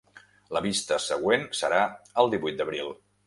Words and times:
La 0.55 0.61
vista 0.65 0.97
següent 1.03 1.45
serà 1.59 1.83
el 2.25 2.33
divuit 2.35 2.61
d’abril. 2.63 2.91